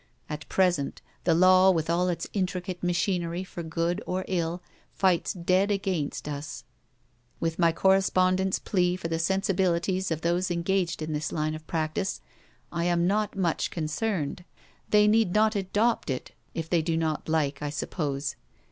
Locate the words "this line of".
11.13-11.67